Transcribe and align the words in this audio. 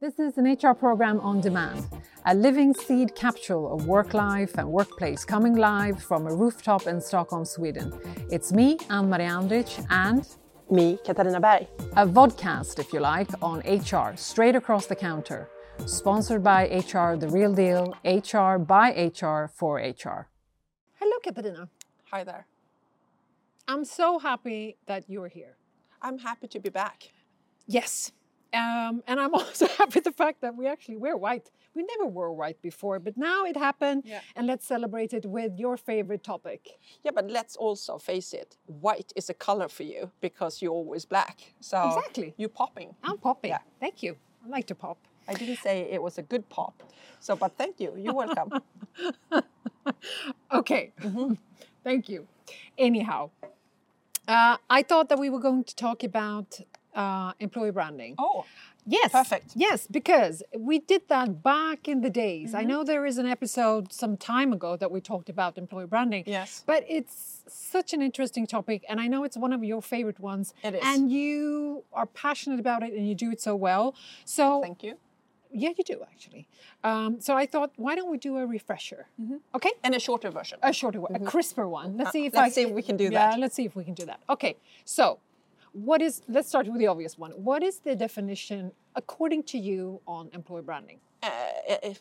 This 0.00 0.20
is 0.20 0.38
an 0.38 0.44
HR 0.44 0.74
program 0.74 1.18
on 1.18 1.40
demand, 1.40 1.84
a 2.24 2.32
living 2.32 2.72
seed 2.72 3.16
capsule 3.16 3.74
of 3.74 3.88
work 3.88 4.14
life 4.14 4.56
and 4.56 4.70
workplace 4.70 5.24
coming 5.24 5.56
live 5.56 6.00
from 6.00 6.28
a 6.28 6.32
rooftop 6.32 6.86
in 6.86 7.00
Stockholm, 7.00 7.44
Sweden. 7.44 7.92
It's 8.30 8.52
me, 8.52 8.78
Ann 8.90 9.10
Marie 9.10 9.24
Andrich, 9.24 9.84
and 9.90 10.24
me, 10.70 11.00
Katarina 11.04 11.40
Berg. 11.40 11.66
A 11.96 12.06
vodcast, 12.06 12.78
if 12.78 12.92
you 12.92 13.00
like, 13.00 13.28
on 13.42 13.58
HR, 13.66 14.16
straight 14.16 14.54
across 14.54 14.86
the 14.86 14.94
counter. 14.94 15.48
Sponsored 15.84 16.44
by 16.44 16.66
HR 16.66 17.16
The 17.16 17.28
Real 17.28 17.52
Deal, 17.52 17.92
HR 18.04 18.56
by 18.56 18.90
HR 18.90 19.50
for 19.52 19.78
HR. 19.78 20.28
Hello, 21.00 21.18
Katarina. 21.24 21.68
Hi 22.12 22.22
there. 22.22 22.46
I'm 23.66 23.84
so 23.84 24.20
happy 24.20 24.76
that 24.86 25.10
you're 25.10 25.26
here. 25.26 25.56
I'm 26.00 26.18
happy 26.18 26.46
to 26.46 26.60
be 26.60 26.70
back. 26.70 27.10
Yes. 27.66 28.12
Um, 28.52 29.02
and 29.06 29.20
I'm 29.20 29.34
also 29.40 29.66
happy 29.66 29.96
with 29.96 30.04
the 30.04 30.12
fact 30.12 30.40
that 30.40 30.56
we 30.56 30.66
actually 30.66 30.96
wear 30.96 31.16
white. 31.16 31.50
We 31.74 31.84
never 31.84 32.06
wore 32.06 32.32
white 32.32 32.60
before, 32.62 32.98
but 32.98 33.16
now 33.16 33.44
it 33.44 33.56
happened, 33.56 34.04
yeah. 34.06 34.20
and 34.34 34.46
let's 34.46 34.66
celebrate 34.66 35.12
it 35.12 35.26
with 35.26 35.52
your 35.58 35.76
favorite 35.76 36.24
topic. 36.24 36.78
Yeah, 37.04 37.12
but 37.14 37.30
let's 37.30 37.56
also 37.56 37.98
face 37.98 38.32
it: 38.32 38.56
white 38.66 39.12
is 39.16 39.28
a 39.28 39.34
color 39.34 39.68
for 39.68 39.82
you 39.82 40.10
because 40.20 40.62
you're 40.62 40.72
always 40.72 41.04
black. 41.04 41.54
So 41.60 41.88
exactly, 41.88 42.34
you're 42.36 42.48
popping. 42.48 42.94
I'm 43.02 43.18
popping. 43.18 43.50
Yeah. 43.50 43.58
Thank 43.80 44.02
you. 44.02 44.16
I 44.44 44.48
like 44.48 44.66
to 44.68 44.74
pop. 44.74 44.98
I 45.28 45.34
didn't 45.34 45.58
say 45.58 45.88
it 45.90 46.02
was 46.02 46.16
a 46.16 46.22
good 46.22 46.48
pop, 46.48 46.82
so 47.20 47.36
but 47.36 47.56
thank 47.58 47.78
you. 47.80 47.92
You're 47.96 48.14
welcome. 48.14 48.62
okay, 50.52 50.92
mm-hmm. 51.00 51.34
thank 51.84 52.08
you. 52.08 52.26
Anyhow, 52.78 53.30
uh, 54.26 54.56
I 54.70 54.82
thought 54.82 55.10
that 55.10 55.18
we 55.18 55.28
were 55.28 55.40
going 55.40 55.64
to 55.64 55.76
talk 55.76 56.02
about 56.02 56.60
uh, 56.98 57.32
employee 57.38 57.70
branding. 57.70 58.16
Oh, 58.18 58.44
yes, 58.84 59.12
perfect. 59.12 59.52
Yes, 59.54 59.86
because 59.86 60.42
we 60.58 60.80
did 60.80 61.02
that 61.08 61.42
back 61.42 61.86
in 61.86 62.00
the 62.00 62.10
days. 62.10 62.48
Mm-hmm. 62.48 62.58
I 62.58 62.64
know 62.64 62.82
there 62.82 63.06
is 63.06 63.18
an 63.18 63.26
episode 63.26 63.92
some 63.92 64.16
time 64.16 64.52
ago 64.52 64.76
that 64.76 64.90
we 64.90 65.00
talked 65.00 65.28
about 65.28 65.56
employee 65.56 65.86
branding. 65.86 66.24
Yes, 66.26 66.64
but 66.66 66.84
it's 66.88 67.44
such 67.46 67.92
an 67.92 68.02
interesting 68.02 68.46
topic, 68.46 68.84
and 68.88 69.00
I 69.00 69.06
know 69.06 69.22
it's 69.22 69.36
one 69.36 69.52
of 69.52 69.62
your 69.62 69.80
favorite 69.80 70.18
ones. 70.18 70.52
It 70.64 70.74
is, 70.74 70.80
and 70.84 71.10
you 71.10 71.84
are 71.92 72.06
passionate 72.06 72.58
about 72.58 72.82
it, 72.82 72.92
and 72.92 73.08
you 73.08 73.14
do 73.14 73.30
it 73.30 73.40
so 73.40 73.54
well. 73.54 73.94
So 74.24 74.60
thank 74.60 74.82
you. 74.82 74.96
Yeah, 75.50 75.70
you 75.78 75.84
do 75.84 76.02
actually. 76.02 76.46
Um, 76.84 77.20
so 77.20 77.34
I 77.34 77.46
thought, 77.46 77.70
why 77.76 77.94
don't 77.94 78.10
we 78.10 78.18
do 78.18 78.36
a 78.36 78.46
refresher? 78.46 79.06
Mm-hmm. 79.20 79.36
Okay. 79.54 79.70
And 79.82 79.94
a 79.94 80.00
shorter 80.00 80.30
version. 80.30 80.58
A 80.62 80.74
shorter 80.74 81.00
one, 81.00 81.12
mm-hmm. 81.12 81.26
a 81.26 81.30
crisper 81.30 81.66
one. 81.66 81.96
Let's 81.96 82.08
uh, 82.08 82.12
see 82.12 82.26
if 82.26 82.34
let's 82.34 82.52
I, 82.52 82.54
see 82.54 82.68
if 82.68 82.72
we 82.72 82.82
can 82.82 82.98
do 82.98 83.08
that. 83.10 83.32
Yeah, 83.32 83.40
let's 83.40 83.54
see 83.54 83.64
if 83.64 83.74
we 83.74 83.84
can 83.84 83.94
do 83.94 84.04
that. 84.06 84.20
Okay. 84.28 84.56
So 84.84 85.20
what 85.84 86.02
is 86.02 86.22
let's 86.28 86.48
start 86.48 86.66
with 86.66 86.78
the 86.78 86.86
obvious 86.86 87.18
one. 87.18 87.32
What 87.32 87.62
is 87.62 87.78
the 87.80 87.94
definition 87.94 88.72
according 88.94 89.44
to 89.44 89.58
you 89.58 90.00
on 90.06 90.30
employer 90.32 90.62
branding? 90.62 90.98
Uh, 91.22 91.28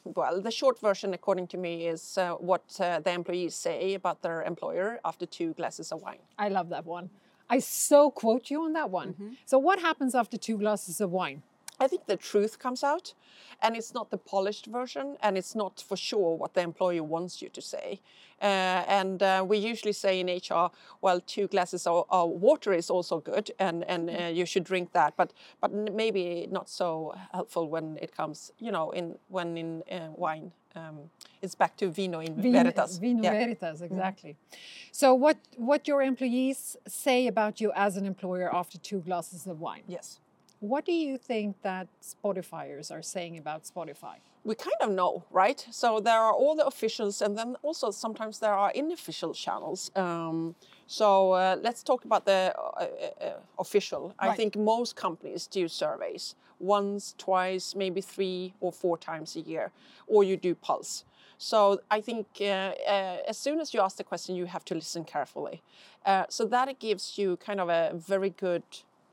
well 0.03 0.41
the 0.41 0.51
short 0.51 0.79
version 0.79 1.13
according 1.13 1.47
to 1.47 1.57
me 1.57 1.87
is 1.87 2.17
uh, 2.17 2.33
what 2.33 2.63
uh, 2.79 2.99
the 2.99 3.11
employees 3.11 3.55
say 3.55 3.95
about 3.95 4.21
their 4.21 4.43
employer 4.43 4.99
after 5.03 5.25
two 5.25 5.53
glasses 5.53 5.91
of 5.91 6.01
wine. 6.01 6.19
I 6.37 6.49
love 6.49 6.69
that 6.69 6.85
one. 6.85 7.09
I 7.49 7.59
so 7.59 8.11
quote 8.11 8.51
you 8.51 8.63
on 8.63 8.73
that 8.73 8.89
one. 8.89 9.13
Mm-hmm. 9.13 9.29
so 9.45 9.57
what 9.57 9.79
happens 9.79 10.13
after 10.15 10.37
two 10.37 10.57
glasses 10.57 11.01
of 11.01 11.11
wine 11.11 11.41
I 11.79 11.87
think 11.87 12.05
the 12.05 12.17
truth 12.17 12.57
comes 12.59 12.83
out, 12.83 13.13
and 13.61 13.75
it's 13.75 13.93
not 13.93 14.09
the 14.09 14.17
polished 14.17 14.65
version, 14.65 15.17
and 15.21 15.37
it's 15.37 15.55
not 15.55 15.83
for 15.87 15.95
sure 15.95 16.35
what 16.35 16.53
the 16.53 16.61
employer 16.61 17.03
wants 17.03 17.41
you 17.41 17.49
to 17.49 17.61
say. 17.61 18.01
Uh, 18.41 18.83
and 18.87 19.23
uh, 19.23 19.43
we 19.47 19.57
usually 19.57 19.93
say 19.93 20.19
in 20.19 20.27
HR, 20.27 20.69
well, 21.01 21.19
two 21.21 21.47
glasses 21.47 21.87
of, 21.87 22.05
of 22.09 22.29
water 22.29 22.73
is 22.73 22.89
also 22.89 23.19
good, 23.19 23.51
and 23.59 23.83
and 23.85 24.09
uh, 24.09 24.23
you 24.25 24.45
should 24.45 24.63
drink 24.63 24.91
that, 24.93 25.15
but 25.17 25.33
but 25.61 25.71
maybe 25.73 26.47
not 26.51 26.69
so 26.69 27.15
helpful 27.31 27.67
when 27.67 27.97
it 28.01 28.15
comes, 28.15 28.51
you 28.59 28.71
know, 28.71 28.91
in 28.91 29.17
when 29.29 29.57
in 29.57 29.83
uh, 29.91 30.09
wine. 30.15 30.51
Um, 30.75 31.09
it's 31.41 31.55
back 31.55 31.75
to 31.77 31.89
vino 31.89 32.19
in 32.19 32.35
vino, 32.35 32.59
veritas. 32.59 32.99
Vino 32.99 33.23
yeah. 33.23 33.31
veritas, 33.31 33.81
mm-hmm. 33.81 33.93
exactly. 33.93 34.31
Mm. 34.31 34.57
So, 34.91 35.15
what 35.15 35.37
what 35.55 35.87
your 35.87 36.03
employees 36.03 36.77
say 36.87 37.25
about 37.25 37.59
you 37.59 37.71
as 37.75 37.97
an 37.97 38.05
employer 38.05 38.53
after 38.53 38.77
two 38.77 38.99
glasses 38.99 39.47
of 39.47 39.59
wine? 39.59 39.83
Yes. 39.87 40.19
What 40.59 40.85
do 40.85 40.91
you 40.91 41.17
think 41.17 41.61
that 41.61 41.87
Spotifyers 42.01 42.91
are 42.91 43.03
saying 43.03 43.37
about 43.37 43.63
Spotify? 43.63 44.15
We 44.43 44.55
kind 44.55 44.75
of 44.81 44.89
know, 44.89 45.23
right? 45.29 45.65
So 45.71 45.99
there 45.99 46.19
are 46.19 46.33
all 46.33 46.55
the 46.55 46.65
officials, 46.65 47.21
and 47.21 47.37
then 47.37 47.57
also 47.61 47.91
sometimes 47.91 48.39
there 48.39 48.53
are 48.53 48.71
unofficial 48.75 49.33
channels. 49.33 49.91
Um, 49.95 50.55
so 50.87 51.33
uh, 51.33 51.57
let's 51.61 51.83
talk 51.83 52.05
about 52.05 52.25
the 52.25 52.53
uh, 52.57 52.61
uh, 52.79 53.25
uh 53.25 53.33
official. 53.59 54.15
Right. 54.21 54.31
I 54.31 54.35
think 54.35 54.55
most 54.55 54.95
companies 54.95 55.47
do 55.47 55.67
surveys 55.67 56.35
once, 56.59 57.13
twice, 57.17 57.75
maybe 57.75 58.01
three 58.01 58.53
or 58.59 58.71
four 58.71 58.97
times 58.97 59.35
a 59.35 59.41
year, 59.41 59.71
or 60.07 60.23
you 60.23 60.37
do 60.37 60.55
pulse. 60.55 61.03
So 61.37 61.81
I 61.91 62.01
think 62.01 62.25
uh, 62.41 62.43
uh, 62.43 63.17
as 63.27 63.37
soon 63.37 63.59
as 63.59 63.73
you 63.73 63.81
ask 63.81 63.97
the 63.97 64.03
question, 64.03 64.35
you 64.35 64.45
have 64.45 64.65
to 64.65 64.73
listen 64.75 65.03
carefully. 65.03 65.61
Uh, 66.05 66.25
so 66.29 66.45
that 66.45 66.79
gives 66.79 67.17
you 67.17 67.37
kind 67.37 67.59
of 67.59 67.69
a 67.69 67.91
very 67.93 68.31
good 68.31 68.63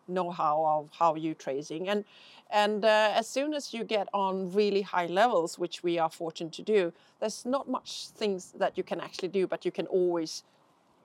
know-how 0.08 0.64
of 0.64 0.88
how 0.98 1.14
you're 1.14 1.34
tracing. 1.34 1.88
And 1.88 2.04
and 2.50 2.84
uh, 2.84 3.12
as 3.14 3.28
soon 3.28 3.54
as 3.54 3.74
you 3.74 3.84
get 3.84 4.08
on 4.12 4.52
really 4.52 4.82
high 4.82 5.06
levels 5.06 5.58
which 5.58 5.82
we 5.82 5.98
are 5.98 6.10
fortunate 6.10 6.52
to 6.52 6.62
do 6.62 6.92
there's 7.20 7.44
not 7.44 7.68
much 7.68 8.08
things 8.08 8.52
that 8.58 8.76
you 8.76 8.84
can 8.84 9.00
actually 9.00 9.28
do 9.28 9.46
but 9.46 9.64
you 9.64 9.72
can 9.72 9.86
always 9.86 10.44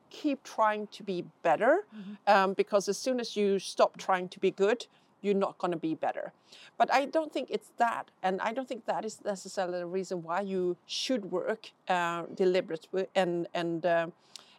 keep 0.09 0.43
trying 0.43 0.87
to 0.87 1.03
be 1.03 1.23
better 1.43 1.85
mm-hmm. 1.95 2.13
um, 2.27 2.53
because 2.53 2.89
as 2.89 2.97
soon 2.97 3.19
as 3.19 3.35
you 3.35 3.59
stop 3.59 3.97
trying 3.97 4.27
to 4.27 4.39
be 4.39 4.51
good 4.51 4.85
you're 5.21 5.33
not 5.33 5.57
going 5.57 5.71
to 5.71 5.77
be 5.77 5.95
better. 5.95 6.31
But 6.77 6.93
i 6.93 7.05
don't 7.05 7.33
think 7.33 7.49
it's 7.51 7.71
that 7.77 8.05
and 8.23 8.39
i 8.41 8.53
don't 8.53 8.67
think 8.67 8.85
that 8.85 9.03
is 9.03 9.19
necessarily 9.25 9.79
the 9.79 9.85
reason 9.85 10.23
why 10.23 10.41
you 10.41 10.77
should 10.85 11.31
work 11.31 11.71
uh, 11.87 12.23
deliberately 12.33 13.07
and 13.15 13.47
and 13.53 13.85
uh, 13.85 14.07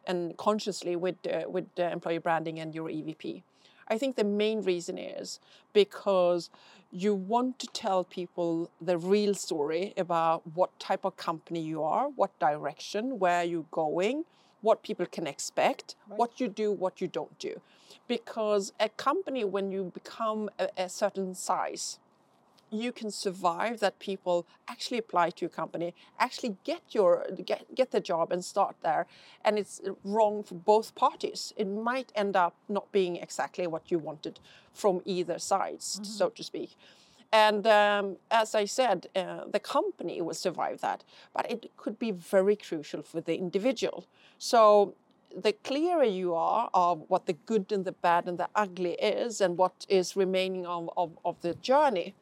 and 0.06 0.36
consciously 0.36 0.96
with 0.96 1.16
uh, 1.26 1.48
with 1.48 1.66
employee 1.78 2.18
branding 2.18 2.60
and 2.60 2.74
your 2.74 2.88
evp 2.88 3.42
I 3.90 3.98
think 3.98 4.14
the 4.14 4.24
main 4.24 4.62
reason 4.62 4.96
is 4.96 5.40
because 5.72 6.48
you 6.92 7.14
want 7.14 7.58
to 7.58 7.66
tell 7.68 8.04
people 8.04 8.70
the 8.80 8.96
real 8.96 9.34
story 9.34 9.92
about 9.96 10.42
what 10.54 10.78
type 10.78 11.04
of 11.04 11.16
company 11.16 11.60
you 11.60 11.82
are, 11.82 12.08
what 12.08 12.36
direction, 12.38 13.18
where 13.18 13.42
you're 13.44 13.66
going, 13.70 14.24
what 14.60 14.82
people 14.82 15.06
can 15.06 15.26
expect, 15.26 15.96
right. 16.08 16.18
what 16.18 16.40
you 16.40 16.48
do, 16.48 16.70
what 16.70 17.00
you 17.00 17.08
don't 17.08 17.36
do. 17.38 17.60
Because 18.06 18.72
a 18.78 18.88
company, 18.88 19.44
when 19.44 19.70
you 19.72 19.90
become 19.94 20.50
a, 20.58 20.68
a 20.76 20.88
certain 20.88 21.34
size, 21.34 21.98
you 22.70 22.92
can 22.92 23.10
survive 23.10 23.80
that 23.80 23.98
people 23.98 24.46
actually 24.68 24.98
apply 24.98 25.30
to 25.30 25.42
your 25.42 25.50
company 25.50 25.94
actually 26.18 26.56
get 26.64 26.82
your 26.90 27.26
get, 27.44 27.74
get 27.74 27.90
the 27.90 28.00
job 28.00 28.32
and 28.32 28.44
start 28.44 28.76
there 28.82 29.06
and 29.44 29.58
it's 29.58 29.80
wrong 30.04 30.42
for 30.42 30.54
both 30.54 30.94
parties 30.94 31.52
it 31.56 31.66
might 31.66 32.12
end 32.14 32.36
up 32.36 32.54
not 32.68 32.90
being 32.92 33.16
exactly 33.16 33.66
what 33.66 33.90
you 33.90 33.98
wanted 33.98 34.38
from 34.72 35.00
either 35.04 35.38
sides 35.38 35.94
mm-hmm. 35.96 36.04
so 36.04 36.28
to 36.28 36.42
speak 36.42 36.76
and 37.32 37.66
um, 37.66 38.16
as 38.30 38.54
I 38.54 38.64
said, 38.64 39.06
uh, 39.14 39.44
the 39.48 39.60
company 39.60 40.20
will 40.20 40.34
survive 40.34 40.80
that, 40.80 41.04
but 41.32 41.48
it 41.50 41.70
could 41.76 41.98
be 41.98 42.10
very 42.10 42.56
crucial 42.56 43.02
for 43.02 43.20
the 43.20 43.36
individual. 43.36 44.04
So 44.38 44.94
the 45.36 45.52
clearer 45.52 46.04
you 46.04 46.34
are 46.34 46.70
of 46.74 47.04
what 47.08 47.26
the 47.26 47.34
good 47.34 47.70
and 47.70 47.84
the 47.84 47.92
bad 47.92 48.26
and 48.26 48.36
the 48.36 48.48
ugly 48.54 48.94
is 48.94 49.40
and 49.40 49.56
what 49.56 49.86
is 49.88 50.16
remaining 50.16 50.66
of, 50.66 50.90
of, 50.96 51.16
of 51.24 51.40
the 51.42 51.54
journey, 51.54 52.14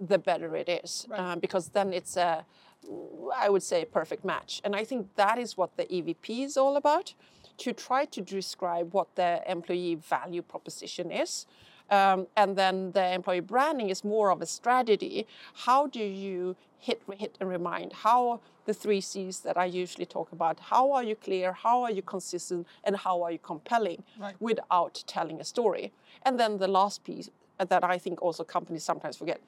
the 0.00 0.18
better 0.18 0.54
it 0.56 0.68
is, 0.68 1.06
right. 1.08 1.20
uh, 1.20 1.36
because 1.36 1.68
then 1.70 1.92
it's 1.92 2.16
a, 2.16 2.44
I 3.34 3.48
would 3.48 3.62
say, 3.62 3.82
a 3.82 3.86
perfect 3.86 4.24
match. 4.24 4.60
And 4.64 4.76
I 4.76 4.84
think 4.84 5.14
that 5.16 5.38
is 5.38 5.56
what 5.56 5.76
the 5.76 5.84
EVP 5.84 6.44
is 6.44 6.56
all 6.56 6.76
about, 6.76 7.14
to 7.58 7.72
try 7.72 8.04
to 8.04 8.20
describe 8.20 8.92
what 8.92 9.14
the 9.16 9.42
employee 9.48 9.94
value 9.94 10.42
proposition 10.42 11.10
is. 11.10 11.46
Um, 11.90 12.26
and 12.36 12.56
then 12.56 12.92
the 12.92 13.12
employee 13.12 13.40
branding 13.40 13.90
is 13.90 14.04
more 14.04 14.30
of 14.30 14.42
a 14.42 14.46
strategy. 14.46 15.26
How 15.54 15.86
do 15.86 16.02
you 16.02 16.56
hit, 16.78 17.00
hit 17.16 17.36
and 17.40 17.48
remind? 17.48 17.92
How 17.92 18.40
the 18.64 18.74
three 18.74 19.00
C's 19.00 19.40
that 19.40 19.56
I 19.56 19.66
usually 19.66 20.06
talk 20.06 20.32
about? 20.32 20.58
How 20.58 20.90
are 20.92 21.04
you 21.04 21.14
clear? 21.14 21.52
How 21.52 21.82
are 21.82 21.90
you 21.90 22.02
consistent? 22.02 22.66
And 22.82 22.96
how 22.96 23.22
are 23.22 23.30
you 23.30 23.38
compelling 23.38 24.02
right. 24.18 24.34
without 24.40 25.04
telling 25.06 25.40
a 25.40 25.44
story? 25.44 25.92
And 26.24 26.38
then 26.40 26.58
the 26.58 26.68
last 26.68 27.04
piece 27.04 27.30
that 27.58 27.84
I 27.84 27.98
think 27.98 28.20
also 28.20 28.44
companies 28.44 28.82
sometimes 28.84 29.16
forget 29.16 29.40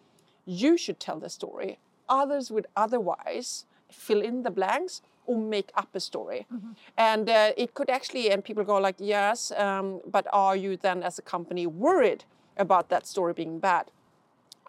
you 0.48 0.78
should 0.78 0.98
tell 0.98 1.20
the 1.20 1.28
story. 1.28 1.78
Others 2.08 2.50
would 2.50 2.66
otherwise 2.74 3.66
fill 3.92 4.22
in 4.22 4.42
the 4.42 4.50
blanks 4.50 5.02
or 5.26 5.36
make 5.36 5.70
up 5.74 5.88
a 5.94 6.00
story. 6.00 6.46
Mm-hmm. 6.52 6.70
And 6.96 7.28
uh, 7.28 7.52
it 7.56 7.74
could 7.74 7.90
actually, 7.90 8.30
and 8.30 8.42
people 8.42 8.64
go 8.64 8.78
like, 8.78 8.96
yes, 8.98 9.52
um, 9.52 10.00
but 10.10 10.26
are 10.32 10.56
you 10.56 10.78
then 10.78 11.02
as 11.02 11.18
a 11.18 11.22
company 11.22 11.66
worried 11.66 12.24
about 12.56 12.88
that 12.88 13.06
story 13.06 13.34
being 13.34 13.58
bad? 13.58 13.90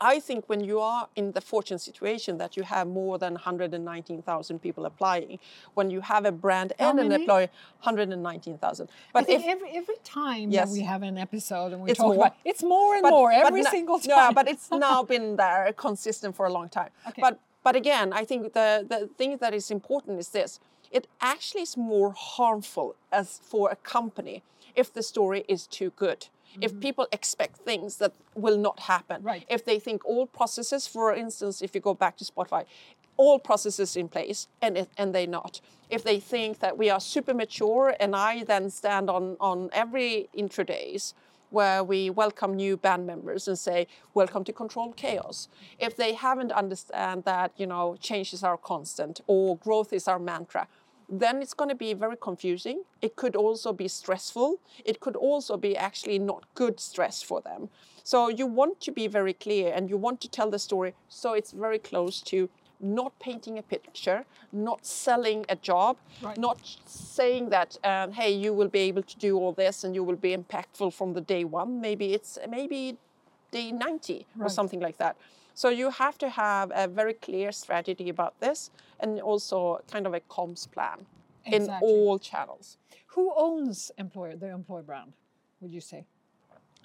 I 0.01 0.19
think 0.22 0.46
when 0.48 0.62
you 0.63 0.80
are 0.80 1.10
in 1.16 1.34
the 1.34 1.42
fortunate 1.42 1.80
situation 1.80 2.38
that 2.38 2.56
you 2.56 2.63
have 2.63 2.88
more 2.88 3.18
than 3.18 3.34
119,000 3.34 4.60
people 4.60 4.86
applying, 4.86 5.40
when 5.74 5.90
you 5.92 6.01
have 6.01 6.25
a 6.25 6.31
brand 6.31 6.74
How 6.80 6.90
and 6.92 7.00
an 7.00 7.10
many? 7.10 7.24
employer, 7.24 7.50
119,000. 7.84 8.88
I 8.88 8.92
But 9.13 9.25
think 9.25 9.42
if 9.44 9.48
every 9.48 9.69
every 9.72 9.96
time 10.04 10.51
Yes. 10.51 10.69
that 10.69 10.74
we 10.74 10.81
have 10.81 11.04
an 11.04 11.18
episode 11.18 11.74
and 11.74 11.81
we 11.81 11.92
It's 11.92 12.00
talk 12.00 12.16
more. 12.16 12.25
about 12.28 12.36
it's 12.46 12.63
more 12.63 12.96
and 12.96 13.04
but- 13.04 13.12
more 13.12 13.31
every 13.31 13.62
no- 13.63 13.69
single 13.72 14.00
time. 14.00 14.10
Yeah, 14.18 14.31
but 14.31 14.48
it's 14.48 14.69
now 14.90 15.04
been 15.04 15.36
there 15.36 15.74
consistent 15.74 16.36
for 16.36 16.45
a 16.45 16.52
long 16.57 16.69
time. 16.69 16.92
Okay. 17.10 17.22
But 17.22 17.40
but 17.63 17.75
again, 17.75 18.13
I 18.13 18.24
think 18.25 18.54
the 18.54 18.86
the 18.88 19.00
thing 19.18 19.38
that 19.44 19.54
is 19.54 19.69
important 19.72 20.19
is 20.19 20.30
this: 20.30 20.60
it 20.92 21.07
actually 21.19 21.63
is 21.63 21.75
more 21.78 22.12
harmful 22.38 22.95
as 23.12 23.40
for 23.52 23.69
a 23.69 23.75
company 23.95 24.44
if 24.75 24.88
the 24.94 25.04
story 25.04 25.44
is 25.48 25.68
too 25.68 25.92
good. 25.98 26.28
If 26.62 26.80
people 26.80 27.07
expect 27.12 27.57
things 27.57 27.98
that 27.98 28.13
will 28.36 28.57
not 28.57 28.80
happen, 28.81 29.18
Mm-hmm. 29.19 29.28
Right. 29.28 29.46
if 29.50 29.66
they 29.66 29.80
think 29.80 30.06
all 30.06 30.25
processes, 30.28 30.88
for 30.88 31.13
instance, 31.13 31.62
if 31.62 31.74
you 31.75 31.81
go 31.81 31.94
back 31.94 32.18
to 32.18 32.25
Spotify, 32.25 32.66
all 33.18 33.40
processes 33.40 33.96
in 33.98 34.07
place 34.07 34.48
and 34.62 34.78
it, 34.78 34.90
and 34.98 35.13
they 35.13 35.25
not. 35.25 35.62
If 35.90 36.04
they 36.04 36.19
think 36.19 36.60
that 36.60 36.78
we 36.78 36.90
are 36.90 37.00
super 37.00 37.34
mature 37.34 37.96
and 38.00 38.16
I 38.16 38.44
then 38.44 38.69
stand 38.69 39.10
on 39.10 39.36
on 39.40 39.69
every 39.74 40.30
intro 40.34 40.63
days 40.63 41.13
where 41.50 41.84
we 41.84 42.10
welcome 42.12 42.56
new 42.56 42.78
band 42.78 43.07
members 43.07 43.48
and 43.48 43.57
say 43.57 43.88
welcome 44.13 44.44
to 44.44 44.54
controlled 44.54 44.95
chaos 44.95 45.50
if 45.80 45.95
they 45.98 46.13
haven't 46.13 46.52
understand 46.52 47.24
that 47.24 47.52
you 47.57 47.66
know 47.66 47.95
changes 48.00 48.44
are 48.44 48.56
constant 48.57 49.19
or 49.28 49.57
growth 49.57 49.92
is 49.92 50.07
our 50.07 50.19
mantra 50.19 50.68
then 51.09 51.41
it's 51.41 51.53
going 51.53 51.69
to 51.69 51.75
be 51.75 51.94
very 51.94 52.15
confusing 52.15 52.83
it 53.01 53.15
could 53.15 53.35
also 53.35 53.73
be 53.73 53.88
stressful 53.88 54.57
it 54.85 55.00
could 55.00 55.15
also 55.15 55.57
be 55.57 55.75
actually 55.75 56.19
not 56.19 56.44
good 56.53 56.79
stress 56.79 57.21
for 57.23 57.41
them 57.41 57.69
so 58.03 58.29
you 58.29 58.45
want 58.45 58.79
to 58.79 58.91
be 58.91 59.07
very 59.07 59.33
clear 59.33 59.73
and 59.73 59.89
you 59.89 59.97
want 59.97 60.21
to 60.21 60.29
tell 60.29 60.50
the 60.50 60.59
story 60.59 60.94
so 61.07 61.33
it's 61.33 61.51
very 61.51 61.79
close 61.79 62.21
to 62.21 62.50
not 62.81 63.11
painting 63.19 63.57
a 63.57 63.61
picture, 63.61 64.23
not 64.53 64.85
selling 64.85 65.45
a 65.50 65.56
job, 65.57 65.97
Right. 66.21 66.38
not 66.38 66.59
saying 66.85 67.50
that, 67.50 67.77
um, 67.83 68.13
hey, 68.13 68.31
you 68.31 68.53
will 68.53 68.69
be 68.69 68.79
able 68.79 69.03
to 69.03 69.17
do 69.17 69.38
all 69.38 69.51
this 69.51 69.83
and 69.83 69.94
you 69.94 70.01
will 70.03 70.15
be 70.15 70.35
impactful 70.35 70.94
from 70.94 71.13
the 71.13 71.21
day 71.21 71.44
one. 71.44 71.81
Maybe 71.81 72.13
it's 72.13 72.38
maybe 72.50 72.97
day 73.51 73.71
90 73.71 74.25
or 74.39 74.50
something 74.50 74.79
like 74.79 74.97
that. 74.97 75.17
So 75.59 75.67
you 75.67 75.89
have 75.89 76.17
to 76.19 76.29
have 76.29 76.71
a 76.73 76.88
very 76.88 77.13
clear 77.13 77.51
strategy 77.51 78.07
about 78.07 78.39
this 78.39 78.71
and 79.01 79.19
also 79.19 79.81
kind 79.91 80.07
of 80.07 80.13
a 80.13 80.21
comms 80.21 80.71
plan 80.71 81.06
in 81.45 81.69
all 81.81 82.17
channels. 82.17 82.77
Who 83.07 83.33
owns 83.35 83.91
employer 83.97 84.38
the 84.38 84.51
employer 84.51 84.83
brand? 84.83 85.11
Would 85.59 85.71
you 85.71 85.81
say? 85.81 86.06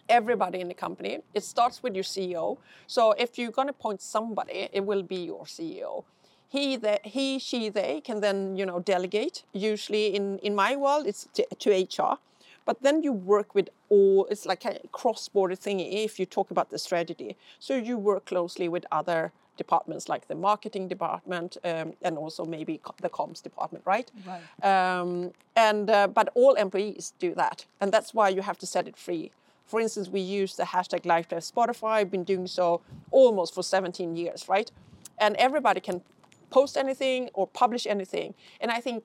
everybody 0.08 0.60
in 0.60 0.68
the 0.68 0.74
company. 0.74 1.20
It 1.32 1.44
starts 1.44 1.82
with 1.82 1.94
your 1.94 2.04
CEO. 2.04 2.58
So 2.86 3.12
if 3.12 3.38
you're 3.38 3.56
going 3.58 3.68
to 3.68 3.72
point 3.72 4.02
somebody, 4.02 4.68
it 4.70 4.84
will 4.84 5.02
be 5.02 5.24
your 5.24 5.44
CEO. 5.44 6.04
He, 6.48 6.76
the, 6.76 7.00
he, 7.02 7.38
she, 7.38 7.70
they 7.70 8.02
can 8.02 8.20
then 8.20 8.54
you 8.54 8.66
know 8.66 8.80
delegate. 8.80 9.44
Usually 9.54 10.14
in 10.14 10.38
in 10.40 10.54
my 10.54 10.76
world, 10.76 11.06
it's 11.06 11.26
to, 11.34 11.42
to 11.62 11.70
HR. 11.70 12.18
But 12.64 12.82
then 12.82 13.02
you 13.02 13.12
work 13.12 13.54
with 13.54 13.68
all. 13.88 14.26
It's 14.30 14.46
like 14.46 14.64
a 14.64 14.80
cross-border 14.92 15.54
thing 15.54 15.80
if 15.80 16.18
you 16.18 16.26
talk 16.26 16.50
about 16.50 16.70
the 16.70 16.78
strategy. 16.78 17.36
So 17.58 17.76
you 17.76 17.98
work 17.98 18.24
closely 18.26 18.68
with 18.68 18.86
other 18.90 19.32
departments 19.56 20.08
like 20.08 20.26
the 20.26 20.34
marketing 20.34 20.88
department 20.88 21.56
um, 21.64 21.92
and 22.02 22.18
also 22.18 22.44
maybe 22.44 22.78
co- 22.78 22.94
the 23.00 23.08
comms 23.08 23.42
department, 23.42 23.84
right? 23.86 24.10
Right. 24.26 24.98
Um, 24.98 25.32
and 25.54 25.88
uh, 25.90 26.08
but 26.08 26.30
all 26.34 26.54
employees 26.54 27.12
do 27.18 27.34
that, 27.34 27.66
and 27.80 27.92
that's 27.92 28.14
why 28.14 28.28
you 28.30 28.42
have 28.42 28.58
to 28.58 28.66
set 28.66 28.88
it 28.88 28.96
free. 28.96 29.30
For 29.66 29.80
instance, 29.80 30.08
we 30.08 30.20
use 30.20 30.56
the 30.56 30.64
hashtag 30.64 31.06
Life 31.06 31.32
at 31.32 31.42
Spotify. 31.42 31.92
I've 31.92 32.10
been 32.10 32.24
doing 32.24 32.46
so 32.46 32.82
almost 33.10 33.54
for 33.54 33.62
17 33.62 34.14
years, 34.14 34.48
right? 34.48 34.70
And 35.18 35.36
everybody 35.36 35.80
can 35.80 36.02
post 36.50 36.76
anything 36.76 37.30
or 37.32 37.46
publish 37.46 37.86
anything. 37.86 38.34
And 38.60 38.70
I 38.70 38.80
think 38.80 39.04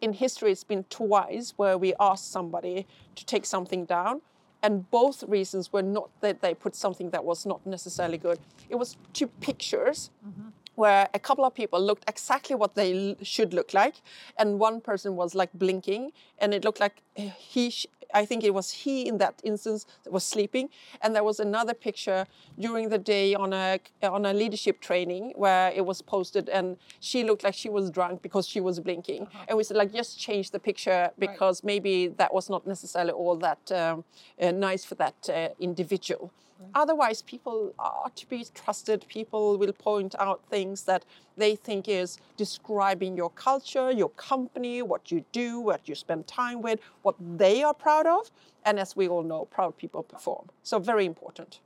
in 0.00 0.12
history 0.12 0.52
it's 0.52 0.64
been 0.64 0.84
twice 0.84 1.54
where 1.56 1.78
we 1.78 1.94
asked 1.98 2.30
somebody 2.30 2.86
to 3.14 3.24
take 3.24 3.46
something 3.46 3.84
down, 3.84 4.20
and 4.62 4.90
both 4.90 5.22
reasons 5.24 5.72
were 5.72 5.82
not 5.82 6.08
that 6.20 6.40
they 6.40 6.54
put 6.54 6.74
something 6.74 7.10
that 7.10 7.24
was 7.24 7.46
not 7.46 7.64
necessarily 7.66 8.18
good. 8.18 8.38
It 8.68 8.76
was 8.76 8.96
two 9.12 9.28
pictures 9.28 10.10
mm-hmm. 10.26 10.48
where 10.74 11.08
a 11.14 11.18
couple 11.18 11.44
of 11.44 11.54
people 11.54 11.80
looked 11.80 12.08
exactly 12.08 12.56
what 12.56 12.74
they 12.74 13.10
l- 13.10 13.16
should 13.22 13.54
look 13.54 13.72
like, 13.74 13.94
and 14.38 14.58
one 14.58 14.80
person 14.80 15.16
was 15.16 15.34
like 15.34 15.50
blinking, 15.54 16.12
and 16.38 16.52
it 16.54 16.64
looked 16.64 16.80
like 16.80 17.02
he. 17.14 17.72
I 18.16 18.24
think 18.24 18.44
it 18.44 18.54
was 18.54 18.70
he 18.70 19.06
in 19.10 19.18
that 19.18 19.36
instance 19.44 19.86
that 20.04 20.12
was 20.12 20.24
sleeping, 20.24 20.70
and 21.02 21.14
there 21.14 21.26
was 21.30 21.38
another 21.38 21.74
picture 21.74 22.26
during 22.58 22.88
the 22.88 22.98
day 22.98 23.34
on 23.34 23.52
a 23.52 23.78
on 24.02 24.24
a 24.24 24.32
leadership 24.32 24.80
training 24.80 25.32
where 25.36 25.68
it 25.78 25.84
was 25.84 26.00
posted, 26.00 26.48
and 26.48 26.66
she 27.00 27.18
looked 27.24 27.44
like 27.44 27.54
she 27.54 27.68
was 27.68 27.90
drunk 27.90 28.22
because 28.22 28.46
she 28.52 28.60
was 28.68 28.80
blinking, 28.80 29.28
and 29.48 29.58
we 29.58 29.64
said 29.64 29.76
like 29.76 29.92
just 29.92 30.18
change 30.18 30.50
the 30.50 30.58
picture 30.58 31.10
because 31.18 31.62
maybe 31.62 32.08
that 32.20 32.32
was 32.32 32.48
not 32.48 32.66
necessarily 32.66 33.12
all 33.12 33.36
that 33.36 33.62
um, 33.72 34.04
uh, 34.40 34.50
nice 34.50 34.82
for 34.84 34.94
that 34.94 35.18
uh, 35.28 35.48
individual. 35.60 36.30
Otherwise, 36.74 37.22
people 37.22 37.74
are 37.78 38.10
to 38.14 38.26
be 38.28 38.44
trusted. 38.54 39.06
People 39.08 39.58
will 39.58 39.72
point 39.72 40.14
out 40.18 40.40
things 40.50 40.82
that 40.84 41.04
they 41.36 41.56
think 41.56 41.88
is 41.88 42.18
describing 42.36 43.16
your 43.16 43.30
culture, 43.30 43.90
your 43.90 44.10
company, 44.10 44.82
what 44.82 45.10
you 45.10 45.24
do, 45.32 45.60
what 45.60 45.88
you 45.88 45.94
spend 45.94 46.26
time 46.26 46.62
with, 46.62 46.80
what 47.02 47.16
they 47.38 47.62
are 47.62 47.74
proud 47.74 48.06
of. 48.06 48.30
And 48.64 48.78
as 48.78 48.96
we 48.96 49.08
all 49.08 49.22
know, 49.22 49.44
proud 49.46 49.76
people 49.76 50.02
perform. 50.02 50.48
So, 50.62 50.78
very 50.78 51.06
important. 51.06 51.60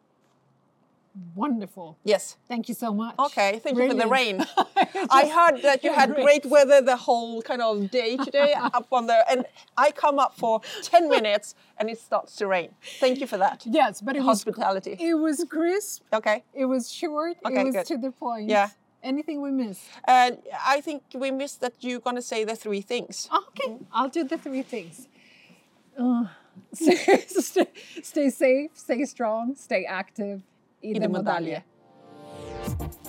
Wonderful. 1.34 1.98
Yes. 2.04 2.36
Thank 2.48 2.68
you 2.68 2.74
so 2.74 2.94
much. 2.94 3.16
Okay. 3.18 3.60
Thank 3.62 3.76
you 3.78 3.88
for 3.88 3.94
the 3.94 4.06
rain. 4.06 4.44
I 5.10 5.26
heard 5.28 5.62
that 5.62 5.82
you 5.82 5.92
had 5.92 6.14
Great. 6.14 6.24
great 6.24 6.46
weather 6.46 6.80
the 6.80 6.96
whole 6.96 7.42
kind 7.42 7.60
of 7.60 7.90
day 7.90 8.16
today 8.16 8.52
up 8.56 8.86
on 8.92 9.06
the, 9.06 9.24
and 9.30 9.44
I 9.76 9.90
come 9.90 10.18
up 10.18 10.36
for 10.36 10.60
10 10.82 11.08
minutes 11.08 11.54
and 11.78 11.90
it 11.90 11.98
starts 11.98 12.36
to 12.36 12.46
rain. 12.46 12.70
Thank 13.00 13.20
you 13.20 13.26
for 13.26 13.38
that. 13.38 13.62
Yes, 13.66 14.00
but 14.00 14.16
it 14.16 14.20
was 14.20 14.44
Hospitality. 14.44 14.96
it 15.00 15.14
was 15.14 15.44
crisp. 15.48 16.02
Okay. 16.12 16.44
It 16.54 16.66
was 16.66 16.90
short. 16.92 17.36
Okay, 17.44 17.60
it 17.60 17.64
was 17.64 17.74
good. 17.74 17.86
to 17.86 17.98
the 17.98 18.12
point. 18.12 18.48
Yeah. 18.48 18.68
Anything 19.02 19.40
we 19.42 19.50
missed? 19.50 19.82
And 20.04 20.38
I 20.66 20.80
think 20.80 21.02
we 21.14 21.30
missed 21.30 21.60
that 21.62 21.72
you're 21.80 22.00
going 22.00 22.16
to 22.16 22.22
say 22.22 22.44
the 22.44 22.54
three 22.54 22.82
things. 22.82 23.28
Okay, 23.34 23.78
I'll 23.92 24.10
do 24.10 24.24
the 24.24 24.36
three 24.36 24.62
things. 24.62 25.08
Uh, 25.98 26.24
stay 26.74 28.30
safe, 28.30 28.70
stay 28.74 29.04
strong, 29.04 29.54
stay 29.56 29.84
active. 29.86 30.42
idemo, 30.82 30.96
idemo 30.96 31.22
dalje. 31.22 31.62
dalje. 32.68 32.99